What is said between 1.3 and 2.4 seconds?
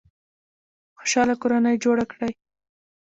کورنۍ جوړه کړئ